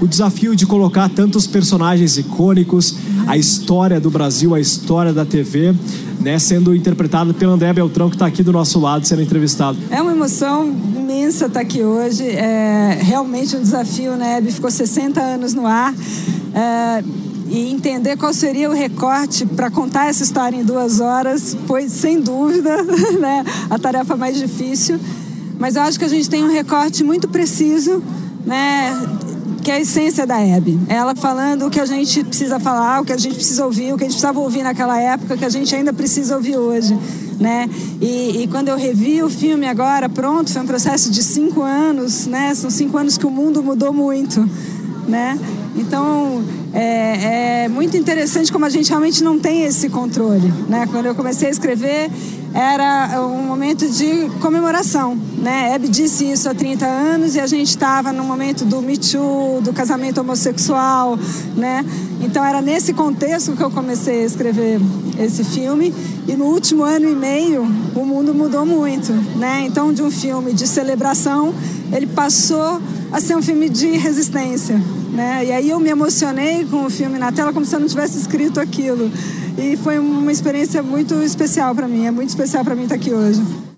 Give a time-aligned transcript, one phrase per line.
[0.00, 5.74] o desafio de colocar tantos personagens icônicos, a história do Brasil, a história da TV,
[6.20, 9.78] né, sendo interpretado pelo André Beltrão, que está aqui do nosso lado sendo entrevistado.
[9.90, 12.24] É uma emoção imensa estar aqui hoje.
[12.24, 14.42] É realmente um desafio, né?
[14.42, 15.94] Ficou 60 anos no ar.
[16.54, 17.04] É,
[17.50, 22.20] e entender qual seria o recorte para contar essa história em duas horas foi, sem
[22.20, 22.82] dúvida,
[23.18, 25.00] né, a tarefa mais difícil.
[25.58, 28.02] Mas eu acho que a gente tem um recorte muito preciso,
[28.44, 29.17] né,
[29.62, 30.78] que é a essência da Hebe.
[30.88, 33.96] Ela falando o que a gente precisa falar, o que a gente precisa ouvir, o
[33.96, 36.96] que a gente precisava ouvir naquela época, que a gente ainda precisa ouvir hoje.
[37.38, 37.68] Né?
[38.00, 42.26] E, e, quando eu revi o filme agora, pronto, foi um processo de cinco anos,
[42.26, 42.52] né?
[42.52, 44.40] São cinco anos que o mundo mudou muito,
[45.06, 45.38] né?
[45.76, 50.52] Então, é, é, muito interessante como a gente realmente não tem esse controle.
[50.68, 50.88] Né?
[50.90, 52.10] Quando eu comecei a escrever,
[52.54, 55.16] era um momento de comemoração.
[55.36, 55.72] Né?
[55.74, 59.60] Hebe disse isso há 30 anos e a gente estava no momento do Me Too,
[59.62, 61.18] do casamento homossexual.
[61.56, 61.84] Né?
[62.20, 64.80] Então, era nesse contexto que eu comecei a escrever
[65.18, 65.94] esse filme.
[66.26, 67.62] E no último ano e meio,
[67.94, 69.12] o mundo mudou muito.
[69.36, 69.64] Né?
[69.66, 71.54] Então, de um filme de celebração,
[71.92, 72.80] ele passou
[73.12, 74.80] a ser um filme de resistência.
[75.12, 75.46] Né?
[75.46, 78.18] E aí eu me emocionei com o filme na tela como se eu não tivesse
[78.18, 79.10] escrito aquilo.
[79.58, 82.06] E foi uma experiência muito especial para mim.
[82.06, 83.42] É muito especial para mim estar aqui hoje.